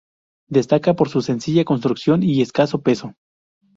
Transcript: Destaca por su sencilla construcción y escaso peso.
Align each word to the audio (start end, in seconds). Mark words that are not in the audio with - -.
Destaca 0.49 0.95
por 0.95 1.09
su 1.09 1.21
sencilla 1.21 1.63
construcción 1.63 2.23
y 2.23 2.41
escaso 2.41 2.81
peso. 2.81 3.13